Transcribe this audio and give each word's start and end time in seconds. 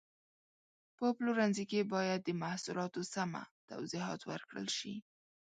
په 0.97 1.05
پلورنځي 1.15 1.65
کې 1.71 1.89
باید 1.93 2.19
د 2.23 2.29
محصولاتو 2.41 3.01
سمه 3.13 3.41
توضیحات 3.69 4.21
ورکړل 4.25 4.67
شي. 4.77 4.93